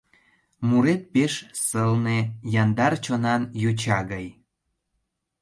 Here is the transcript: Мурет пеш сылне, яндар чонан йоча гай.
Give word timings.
Мурет 0.67 1.01
пеш 1.13 1.33
сылне, 1.65 2.19
яндар 2.61 2.93
чонан 3.05 3.41
йоча 3.63 3.99
гай. 4.11 4.27